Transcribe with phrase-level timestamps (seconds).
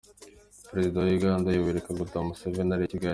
[0.69, 3.09] Perezida wa Uganda, Yoweri Kaguta Museveni ari i Kigali.